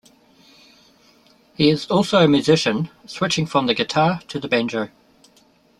[1.53, 4.89] He is also a musician, switching from the guitar to the banjo.